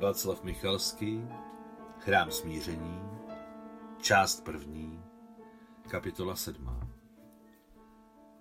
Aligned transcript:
Václav 0.00 0.42
Michalský, 0.42 1.20
Chrám 1.98 2.30
smíření, 2.30 3.00
část 4.00 4.44
první, 4.44 5.00
kapitola 5.90 6.36
sedmá. 6.36 6.90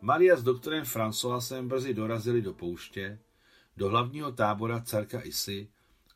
Maria 0.02 0.36
s 0.36 0.44
doktorem 0.44 0.84
Françoisem 0.84 1.68
brzy 1.68 1.94
dorazili 1.94 2.42
do 2.42 2.54
pouště, 2.54 3.20
do 3.78 3.90
hlavního 3.90 4.32
tábora 4.32 4.82
Carka 4.82 5.22
Isy 5.22 5.68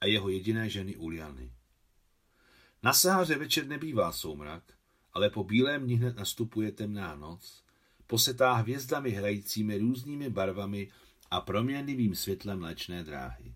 a 0.02 0.06
jeho 0.06 0.30
jediné 0.30 0.70
ženy 0.70 0.96
Uliany. 0.96 1.52
Na 2.84 2.94
Sahaře 2.94 3.38
večer 3.38 3.68
nebývá 3.68 4.12
soumrak, 4.12 4.64
ale 5.14 5.30
po 5.30 5.44
bílém 5.44 5.84
dni 5.84 5.96
hned 5.96 6.18
nastupuje 6.18 6.72
temná 6.72 7.16
noc, 7.16 7.64
posetá 8.08 8.54
hvězdami 8.54 9.10
hrajícími 9.10 9.78
různými 9.78 10.30
barvami 10.30 10.92
a 11.32 11.42
proměnlivým 11.42 12.16
světlem 12.16 12.60
mléčné 12.60 13.04
dráhy. 13.04 13.56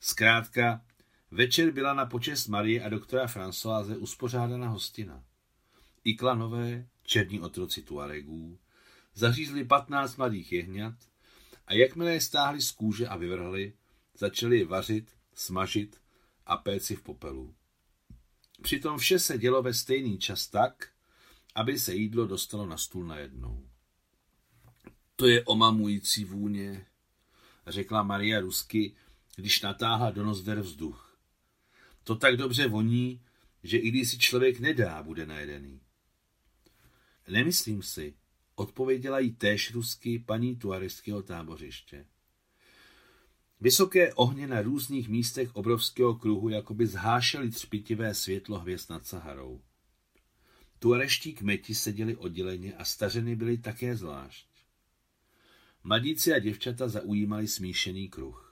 Zkrátka, 0.00 0.84
večer 1.30 1.70
byla 1.70 1.94
na 1.94 2.06
počest 2.06 2.46
Marie 2.46 2.82
a 2.82 2.88
doktora 2.88 3.26
Françoise 3.26 3.98
uspořádána 3.98 4.68
hostina. 4.68 5.24
I 6.04 6.14
klanové, 6.14 6.86
černí 7.02 7.40
otroci 7.40 7.82
Tuaregů, 7.82 8.58
zařízli 9.14 9.64
patnáct 9.64 10.16
mladých 10.16 10.52
jehňat 10.52 10.94
a 11.66 11.74
jakmile 11.74 12.12
je 12.12 12.20
stáhli 12.20 12.62
z 12.62 12.70
kůže 12.70 13.08
a 13.08 13.16
vyvrhli, 13.16 13.72
začali 14.14 14.58
je 14.58 14.66
vařit, 14.66 15.10
smažit 15.34 16.00
a 16.46 16.56
péci 16.56 16.96
v 16.96 17.02
popelu. 17.02 17.54
Přitom 18.62 18.98
vše 18.98 19.18
se 19.18 19.38
dělo 19.38 19.62
ve 19.62 19.74
stejný 19.74 20.18
čas 20.18 20.46
tak, 20.46 20.88
aby 21.54 21.78
se 21.78 21.94
jídlo 21.94 22.26
dostalo 22.26 22.66
na 22.66 22.76
stůl 22.76 23.06
najednou. 23.06 23.68
To 25.16 25.26
je 25.26 25.44
omamující 25.44 26.24
vůně, 26.24 26.86
řekla 27.66 28.02
Maria 28.02 28.40
rusky, 28.40 28.94
když 29.36 29.60
natáhla 29.60 30.10
do 30.10 30.24
nozder 30.24 30.60
vzduch. 30.60 31.18
To 32.04 32.14
tak 32.14 32.36
dobře 32.36 32.68
voní, 32.68 33.22
že 33.62 33.78
i 33.78 33.90
když 33.90 34.10
si 34.10 34.18
člověk 34.18 34.60
nedá, 34.60 35.02
bude 35.02 35.26
najedený. 35.26 35.80
Nemyslím 37.28 37.82
si, 37.82 38.14
odpověděla 38.54 39.18
jí 39.18 39.32
též 39.32 39.70
rusky 39.70 40.18
paní 40.18 40.56
tuareského 40.56 41.22
tábořiště. 41.22 42.06
Vysoké 43.60 44.14
ohně 44.14 44.46
na 44.46 44.62
různých 44.62 45.08
místech 45.08 45.56
obrovského 45.56 46.14
kruhu 46.14 46.48
jakoby 46.48 46.86
zhášely 46.86 47.50
třpitivé 47.50 48.14
světlo 48.14 48.58
hvězd 48.58 48.90
nad 48.90 49.06
Saharou. 49.06 49.62
Tuareští 50.78 51.32
kmeti 51.32 51.74
seděli 51.74 52.16
odděleně 52.16 52.76
a 52.76 52.84
stařeny 52.84 53.36
byly 53.36 53.58
také 53.58 53.96
zvlášť. 53.96 54.48
Mladíci 55.84 56.32
a 56.32 56.38
děvčata 56.38 56.88
zaujímali 56.88 57.48
smíšený 57.48 58.08
kruh. 58.08 58.49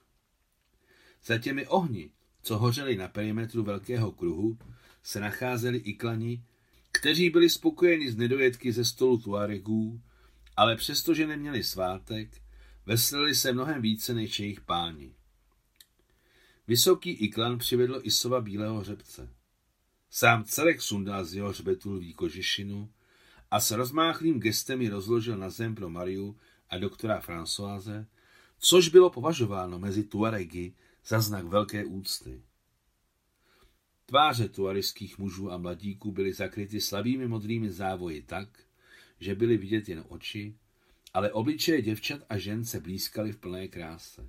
Za 1.24 1.38
těmi 1.38 1.66
ohni, 1.66 2.10
co 2.42 2.58
hořeli 2.58 2.96
na 2.96 3.08
perimetru 3.08 3.62
velkého 3.62 4.12
kruhu, 4.12 4.58
se 5.02 5.20
nacházeli 5.20 5.78
i 5.78 5.94
klani, 5.94 6.44
kteří 6.92 7.30
byli 7.30 7.50
spokojeni 7.50 8.10
z 8.10 8.16
nedojetky 8.16 8.72
ze 8.72 8.84
stolu 8.84 9.18
Tuaregů, 9.18 10.00
ale 10.56 10.76
přestože 10.76 11.26
neměli 11.26 11.64
svátek, 11.64 12.42
veselili 12.86 13.34
se 13.34 13.52
mnohem 13.52 13.82
více 13.82 14.14
než 14.14 14.40
jejich 14.40 14.60
páni. 14.60 15.14
Vysoký 16.66 17.10
iklan 17.10 17.58
přivedl 17.58 18.00
Isova 18.02 18.40
bílého 18.40 18.80
hřebce. 18.80 19.28
Sám 20.10 20.44
celek 20.44 20.82
sundal 20.82 21.24
z 21.24 21.34
jeho 21.34 21.48
hřbetu 21.48 21.92
lví 21.92 22.14
kožišinu 22.14 22.90
a 23.50 23.60
s 23.60 23.70
rozmáchlým 23.70 24.40
gestem 24.40 24.82
ji 24.82 24.88
rozložil 24.88 25.36
na 25.36 25.50
zem 25.50 25.74
pro 25.74 25.90
Mariu 25.90 26.36
a 26.70 26.78
doktora 26.78 27.20
Françoise, 27.20 28.06
což 28.58 28.88
bylo 28.88 29.10
považováno 29.10 29.78
mezi 29.78 30.04
Tuaregy 30.04 30.72
za 31.08 31.20
znak 31.20 31.44
velké 31.44 31.84
úcty. 31.84 32.42
Tváře 34.06 34.48
tuariských 34.48 35.18
mužů 35.18 35.52
a 35.52 35.58
mladíků 35.58 36.12
byly 36.12 36.32
zakryty 36.32 36.80
slabými 36.80 37.28
modrými 37.28 37.70
závoji 37.70 38.22
tak, 38.22 38.48
že 39.20 39.34
byly 39.34 39.56
vidět 39.56 39.88
jen 39.88 40.04
oči, 40.08 40.54
ale 41.14 41.32
obličeje 41.32 41.82
děvčat 41.82 42.20
a 42.28 42.38
žen 42.38 42.64
se 42.64 42.80
blízkaly 42.80 43.32
v 43.32 43.36
plné 43.36 43.68
kráse. 43.68 44.28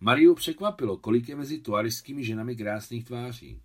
Mariu 0.00 0.34
překvapilo, 0.34 0.96
kolik 0.96 1.28
je 1.28 1.36
mezi 1.36 1.58
tuariskými 1.60 2.24
ženami 2.24 2.56
krásných 2.56 3.04
tváří. 3.04 3.62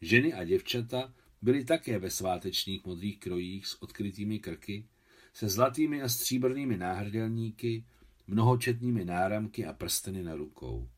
Ženy 0.00 0.32
a 0.34 0.44
děvčata 0.44 1.14
byly 1.42 1.64
také 1.64 1.98
ve 1.98 2.10
svátečních 2.10 2.84
modrých 2.84 3.18
krojích 3.18 3.66
s 3.66 3.82
odkrytými 3.82 4.38
krky, 4.38 4.88
se 5.32 5.48
zlatými 5.48 6.02
a 6.02 6.08
stříbrnými 6.08 6.76
náhrdelníky, 6.76 7.84
mnohočetnými 8.26 9.04
náramky 9.04 9.66
a 9.66 9.72
prsteny 9.72 10.22
na 10.22 10.34
rukou. 10.34 10.88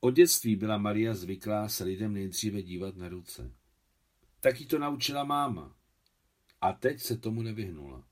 Od 0.00 0.10
dětství 0.10 0.56
byla 0.56 0.78
Maria 0.78 1.14
zvyklá 1.14 1.68
se 1.68 1.84
lidem 1.84 2.14
nejdříve 2.14 2.62
dívat 2.62 2.96
na 2.96 3.08
ruce. 3.08 3.52
Tak 4.40 4.56
to 4.66 4.78
naučila 4.78 5.24
máma. 5.24 5.74
A 6.60 6.72
teď 6.72 7.00
se 7.00 7.16
tomu 7.16 7.42
nevyhnula. 7.42 8.04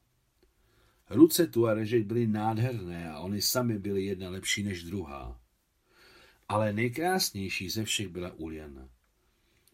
Ruce 1.10 1.46
Tuarežek 1.46 2.06
byly 2.06 2.26
nádherné 2.26 3.10
a 3.10 3.18
oni 3.18 3.42
sami 3.42 3.78
byly 3.78 4.04
jedna 4.04 4.30
lepší 4.30 4.62
než 4.62 4.82
druhá. 4.82 5.40
Ale 6.48 6.72
nejkrásnější 6.72 7.70
ze 7.70 7.84
všech 7.84 8.08
byla 8.08 8.32
Uliana. 8.32 8.88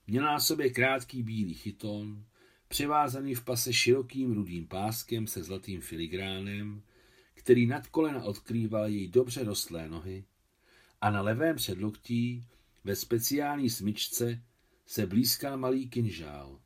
Měla 0.06 0.32
na 0.32 0.40
sobě 0.40 0.70
krátký 0.70 1.22
bílý 1.22 1.54
chyton, 1.54 2.24
převázaný 2.68 3.34
v 3.34 3.44
pase 3.44 3.72
širokým 3.72 4.32
rudým 4.32 4.66
páskem 4.66 5.26
se 5.26 5.42
zlatým 5.42 5.80
filigránem, 5.80 6.82
který 7.40 7.66
nad 7.66 7.86
kolena 7.86 8.24
odkrýval 8.24 8.88
její 8.88 9.08
dobře 9.08 9.44
rostlé 9.44 9.88
nohy 9.88 10.24
a 11.00 11.10
na 11.10 11.22
levém 11.22 11.56
předloktí 11.56 12.46
ve 12.84 12.96
speciální 12.96 13.70
smyčce 13.70 14.42
se 14.86 15.06
blízkal 15.06 15.58
malý 15.58 15.88
kinžál, 15.88 16.60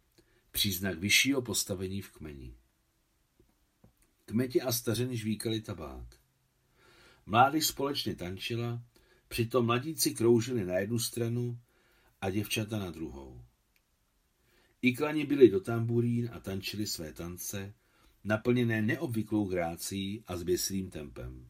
příznak 0.51 0.99
vyššího 0.99 1.43
postavení 1.43 2.03
v 2.03 2.11
kmeni. 2.11 2.55
Kmeti 4.25 4.61
a 4.61 4.73
stařeny 4.73 5.17
žvíkali 5.17 5.61
tabák. 5.61 6.17
Mládež 7.27 7.67
společně 7.67 8.17
tančila, 8.17 8.83
přitom 9.29 9.67
mladíci 9.67 10.15
kroužili 10.15 10.65
na 10.65 10.79
jednu 10.79 10.99
stranu 10.99 11.59
a 12.21 12.31
děvčata 12.31 12.79
na 12.79 12.91
druhou. 12.91 13.45
Iklani 14.83 15.27
byli 15.27 15.49
do 15.49 15.61
tamburín 15.61 16.31
a 16.33 16.41
tančili 16.41 16.87
své 16.87 17.13
tance, 17.13 17.75
naplněné 18.25 18.83
neobvyklou 18.83 19.45
grácí 19.45 20.25
a 20.27 20.37
zběsilým 20.37 20.91
tempem. 20.91 21.49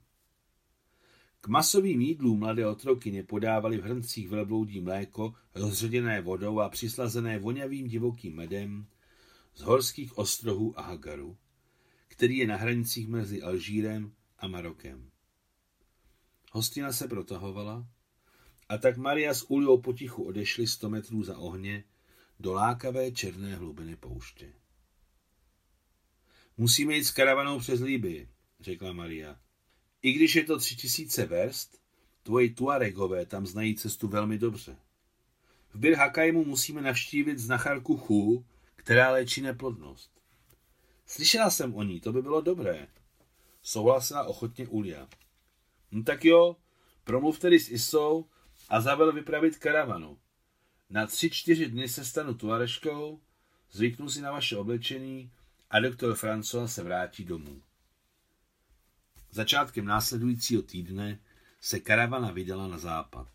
K 1.40 1.48
masovým 1.48 2.00
jídlům 2.00 2.38
mladé 2.38 2.66
otrokyně 2.66 3.22
podávali 3.22 3.78
v 3.78 3.82
hrncích 3.82 4.28
velbloudí 4.28 4.80
mléko 4.80 5.34
rozředěné 5.54 6.20
vodou 6.20 6.60
a 6.60 6.68
přislazené 6.68 7.38
voňavým 7.38 7.88
divokým 7.88 8.36
medem 8.36 8.86
z 9.54 9.60
horských 9.60 10.18
ostrovů 10.18 10.78
a 10.78 10.82
Hagaru, 10.82 11.36
který 12.08 12.36
je 12.36 12.46
na 12.46 12.56
hranicích 12.56 13.08
mezi 13.08 13.42
Alžírem 13.42 14.12
a 14.38 14.48
Marokem. 14.48 15.10
Hostina 16.52 16.92
se 16.92 17.08
protahovala 17.08 17.86
a 18.68 18.78
tak 18.78 18.96
Maria 18.96 19.34
s 19.34 19.50
Uliou 19.50 19.80
potichu 19.80 20.22
odešli 20.22 20.66
sto 20.66 20.90
metrů 20.90 21.22
za 21.22 21.38
ohně 21.38 21.84
do 22.40 22.52
lákavé 22.52 23.12
černé 23.12 23.56
hlubiny 23.56 23.96
pouště. 23.96 24.52
Musíme 26.56 26.94
jít 26.94 27.04
s 27.04 27.10
karavanou 27.10 27.58
přes 27.58 27.80
Líbii, 27.80 28.28
řekla 28.60 28.92
Maria. 28.92 29.40
I 30.02 30.12
když 30.12 30.34
je 30.34 30.44
to 30.44 30.58
tři 30.58 30.76
tisíce 30.76 31.26
verst, 31.26 31.78
tvoji 32.22 32.50
Tuaregové 32.50 33.26
tam 33.26 33.46
znají 33.46 33.76
cestu 33.76 34.08
velmi 34.08 34.38
dobře. 34.38 34.76
V 35.70 35.78
Bir 35.78 35.94
Hakajmu 35.94 36.44
musíme 36.44 36.82
navštívit 36.82 37.38
znacharku 37.38 37.96
Chu, 37.96 38.44
která 38.76 39.10
léčí 39.10 39.40
neplodnost. 39.40 40.10
Slyšela 41.06 41.50
jsem 41.50 41.74
o 41.74 41.82
ní, 41.82 42.00
to 42.00 42.12
by 42.12 42.22
bylo 42.22 42.40
dobré. 42.40 42.88
Souhlasila 43.62 44.24
ochotně 44.24 44.68
Ulia. 44.68 45.08
No 45.90 46.02
tak 46.02 46.24
jo, 46.24 46.56
promluv 47.04 47.38
tedy 47.38 47.60
s 47.60 47.70
Isou 47.70 48.26
a 48.68 48.80
zavel 48.80 49.12
vypravit 49.12 49.58
karavanu. 49.58 50.18
Na 50.90 51.06
tři, 51.06 51.30
čtyři 51.30 51.66
dny 51.66 51.88
se 51.88 52.04
stanu 52.04 52.34
tuareškou, 52.34 53.20
zvyknu 53.70 54.10
si 54.10 54.20
na 54.20 54.32
vaše 54.32 54.56
oblečení 54.56 55.32
a 55.70 55.80
doktor 55.80 56.14
François 56.14 56.66
se 56.66 56.82
vrátí 56.82 57.24
domů. 57.24 57.62
Začátkem 59.30 59.84
následujícího 59.84 60.62
týdne 60.62 61.20
se 61.60 61.80
karavana 61.80 62.30
vydala 62.30 62.68
na 62.68 62.78
západ. 62.78 63.28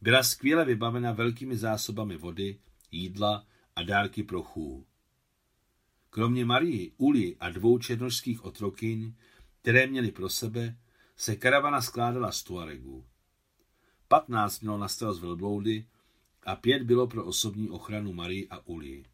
Byla 0.00 0.22
skvěle 0.22 0.64
vybavena 0.64 1.12
velkými 1.12 1.56
zásobami 1.56 2.16
vody, 2.16 2.58
jídla 2.90 3.46
a 3.76 3.82
dárky 3.82 4.22
pro 4.22 4.42
chů. 4.42 4.86
Kromě 6.10 6.44
Marii, 6.44 6.92
Uli 6.96 7.36
a 7.40 7.50
dvou 7.50 7.78
černožských 7.78 8.44
otrokyň, 8.44 9.14
které 9.60 9.86
měli 9.86 10.12
pro 10.12 10.28
sebe, 10.28 10.76
se 11.16 11.36
karavana 11.36 11.82
skládala 11.82 12.32
z 12.32 12.42
Tuaregů. 12.42 13.06
Patnáct 14.08 14.60
mělo 14.60 14.78
na 14.78 14.88
starost 14.88 15.20
velbloudy 15.20 15.86
a 16.46 16.56
pět 16.56 16.82
bylo 16.82 17.06
pro 17.06 17.24
osobní 17.24 17.70
ochranu 17.70 18.12
Marii 18.12 18.48
a 18.48 18.66
Uli. 18.66 19.04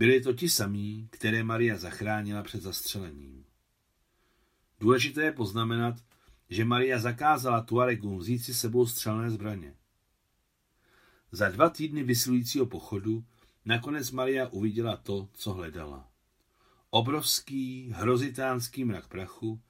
Byli 0.00 0.20
to 0.20 0.32
ti 0.32 0.48
samí, 0.48 1.08
které 1.10 1.44
Maria 1.44 1.78
zachránila 1.78 2.42
před 2.42 2.62
zastřelením. 2.62 3.44
Důležité 4.80 5.22
je 5.22 5.32
poznamenat, 5.32 5.94
že 6.50 6.64
Maria 6.64 6.98
zakázala 6.98 7.60
Tuaregům 7.60 8.18
vzít 8.18 8.38
si 8.38 8.54
sebou 8.54 8.86
střelné 8.86 9.30
zbraně. 9.30 9.74
Za 11.32 11.48
dva 11.48 11.70
týdny 11.70 12.02
vysilujícího 12.02 12.66
pochodu 12.66 13.24
nakonec 13.64 14.10
Maria 14.10 14.48
uviděla 14.48 14.96
to, 14.96 15.28
co 15.32 15.52
hledala. 15.52 16.08
Obrovský, 16.90 17.92
hrozitánský 17.94 18.84
mrak 18.84 19.08
prachu, 19.08 19.60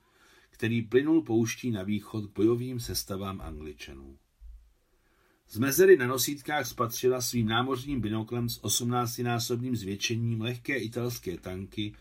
který 0.50 0.82
plynul 0.82 1.22
pouští 1.22 1.70
na 1.70 1.82
východ 1.82 2.30
k 2.30 2.34
bojovým 2.34 2.80
sestavám 2.80 3.40
Angličanů. 3.40 4.18
Z 5.52 5.58
mezery 5.58 5.96
na 5.96 6.06
nosítkách 6.06 6.66
spatřila 6.66 7.20
svým 7.20 7.48
námořním 7.48 8.00
binoklem 8.00 8.48
s 8.48 8.62
18-násobným 8.62 9.74
zvětšením 9.74 10.40
lehké 10.40 10.76
italské 10.76 11.38
tanky, 11.38 11.94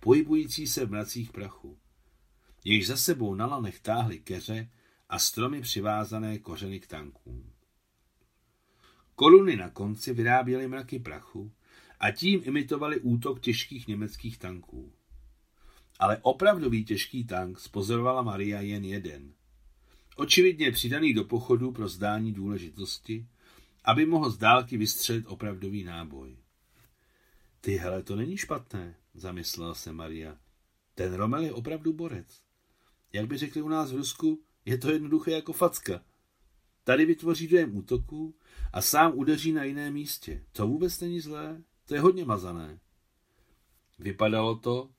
pohybující 0.00 0.66
se 0.66 0.86
v 0.86 0.90
mracích 0.90 1.32
prachu. 1.32 1.78
Jež 2.64 2.86
za 2.86 2.96
sebou 2.96 3.34
na 3.34 3.46
lanech 3.46 3.80
táhly 3.80 4.18
keře 4.18 4.70
a 5.08 5.18
stromy 5.18 5.60
přivázané 5.60 6.38
kořeny 6.38 6.80
k 6.80 6.86
tankům. 6.86 7.52
Koruny 9.14 9.56
na 9.56 9.70
konci 9.70 10.14
vyráběly 10.14 10.68
mraky 10.68 10.98
prachu 10.98 11.52
a 12.00 12.10
tím 12.10 12.40
imitovali 12.44 13.00
útok 13.00 13.40
těžkých 13.40 13.88
německých 13.88 14.38
tanků. 14.38 14.92
Ale 15.98 16.18
opravdový 16.22 16.84
těžký 16.84 17.24
tank 17.24 17.58
spozorovala 17.60 18.22
Maria 18.22 18.60
jen 18.60 18.84
jeden. 18.84 19.37
Očividně 20.18 20.72
přidaný 20.72 21.14
do 21.14 21.24
pochodu 21.24 21.72
pro 21.72 21.88
zdání 21.88 22.32
důležitosti, 22.32 23.26
aby 23.84 24.06
mohl 24.06 24.30
z 24.30 24.38
dálky 24.38 24.76
vystřelit 24.76 25.24
opravdový 25.26 25.84
náboj. 25.84 26.36
Ty 27.60 27.76
hele, 27.76 28.02
to 28.02 28.16
není 28.16 28.36
špatné, 28.36 28.94
zamyslela 29.14 29.74
se 29.74 29.92
Maria. 29.92 30.38
Ten 30.94 31.14
Romel 31.14 31.42
je 31.42 31.52
opravdu 31.52 31.92
borec. 31.92 32.42
Jak 33.12 33.26
by 33.26 33.36
řekli 33.36 33.62
u 33.62 33.68
nás 33.68 33.92
v 33.92 33.96
Rusku, 33.96 34.42
je 34.64 34.78
to 34.78 34.90
jednoduché 34.90 35.30
jako 35.30 35.52
facka. 35.52 36.00
Tady 36.84 37.06
vytvoří 37.06 37.48
dojem 37.48 37.76
útoku 37.76 38.34
a 38.72 38.82
sám 38.82 39.12
udeří 39.14 39.52
na 39.52 39.64
jiném 39.64 39.92
místě. 39.92 40.44
To 40.52 40.66
vůbec 40.66 41.00
není 41.00 41.20
zlé, 41.20 41.62
to 41.86 41.94
je 41.94 42.00
hodně 42.00 42.24
mazané. 42.24 42.78
Vypadalo 43.98 44.56
to, 44.56 44.90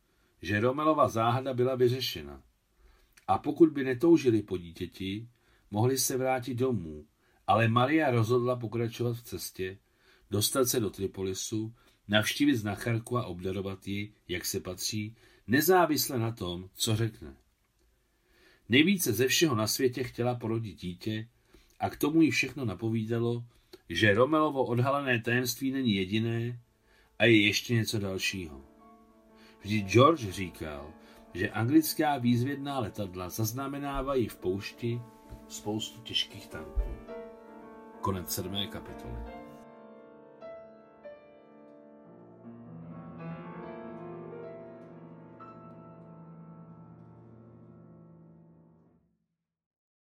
že 0.42 0.60
Romelova 0.60 1.10
záhada 1.10 1.54
byla 1.54 1.76
vyřešena. 1.76 2.44
A 3.30 3.38
pokud 3.38 3.70
by 3.70 3.84
netoužili 3.84 4.42
po 4.42 4.58
dítěti, 4.58 5.28
mohli 5.72 5.98
se 5.98 6.18
vrátit 6.18 6.54
domů, 6.54 7.06
ale 7.48 7.68
Maria 7.68 8.12
rozhodla 8.12 8.56
pokračovat 8.56 9.18
v 9.18 9.22
cestě, 9.22 9.78
dostat 10.32 10.66
se 10.66 10.80
do 10.80 10.90
Tripolisu, 10.90 11.74
navštívit 12.08 12.56
znacharku 12.56 13.18
a 13.18 13.26
obdarovat 13.26 13.88
ji, 13.88 14.14
jak 14.28 14.46
se 14.46 14.60
patří, 14.60 15.16
nezávisle 15.48 16.20
na 16.20 16.32
tom, 16.32 16.70
co 16.74 16.96
řekne. 16.96 17.36
Nejvíce 18.70 19.14
ze 19.14 19.28
všeho 19.28 19.56
na 19.56 19.68
světě 19.68 20.04
chtěla 20.04 20.36
porodit 20.36 20.80
dítě 20.80 21.28
a 21.80 21.90
k 21.90 21.98
tomu 21.98 22.22
jí 22.22 22.32
všechno 22.32 22.66
napovídalo, 22.66 23.46
že 23.90 24.14
Romelovo 24.14 24.66
odhalené 24.66 25.22
tajemství 25.22 25.72
není 25.72 25.96
jediné 25.96 26.60
a 27.20 27.26
je 27.26 27.46
ještě 27.46 27.74
něco 27.74 28.00
dalšího. 28.00 28.62
Vždyť 29.62 29.86
George 29.86 30.30
říkal, 30.30 30.94
že 31.34 31.50
anglická 31.50 32.18
výzvědná 32.18 32.80
letadla 32.80 33.30
zaznamenávají 33.30 34.28
v 34.28 34.38
poušti 34.38 35.02
spoustu 35.48 36.02
těžkých 36.02 36.48
tanků. 36.48 36.82
Konec 38.02 38.34
sedmé 38.34 38.68
kapitoly. 38.68 39.49